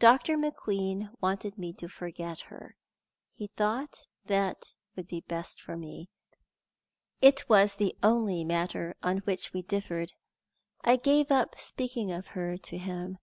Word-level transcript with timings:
"Dr. 0.00 0.36
McQueen 0.36 1.14
wanted 1.20 1.56
me 1.56 1.72
to 1.74 1.86
forget 1.86 2.40
her. 2.40 2.74
He 3.36 3.46
thought 3.46 4.08
that 4.24 4.74
would 4.96 5.06
be 5.06 5.20
best 5.20 5.60
for 5.62 5.76
me. 5.76 6.08
It 7.22 7.48
was 7.48 7.76
the 7.76 7.96
only 8.02 8.42
matter 8.42 8.96
on 9.04 9.18
which 9.18 9.52
we 9.52 9.62
differed. 9.62 10.14
I 10.82 10.96
gave 10.96 11.30
up 11.30 11.60
speaking 11.60 12.10
of 12.10 12.26
her 12.34 12.56
to 12.58 12.76
him. 12.76 13.18